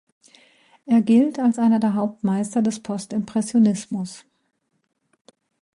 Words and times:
Er 0.87 1.03
gilt 1.03 1.37
als 1.37 1.59
einer 1.59 1.79
der 1.79 1.93
Hauptmeister 1.93 2.63
des 2.63 2.79
Postimpressionismus. 2.79 4.25